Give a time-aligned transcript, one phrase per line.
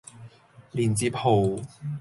[0.73, 1.61] 連接號